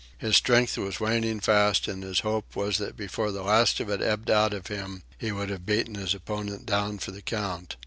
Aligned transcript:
His 0.17 0.35
strength 0.35 0.79
was 0.79 0.99
waning 0.99 1.41
fast, 1.41 1.87
and 1.87 2.01
his 2.01 2.21
hope 2.21 2.55
was 2.55 2.79
that 2.79 2.97
before 2.97 3.31
the 3.31 3.43
last 3.43 3.79
of 3.79 3.87
it 3.91 4.01
ebbed 4.01 4.31
out 4.31 4.51
of 4.51 4.65
him 4.65 5.03
he 5.19 5.31
would 5.31 5.51
have 5.51 5.67
beaten 5.67 5.93
his 5.93 6.15
opponent 6.15 6.65
down 6.65 6.97
for 6.97 7.11
the 7.11 7.21
count. 7.21 7.75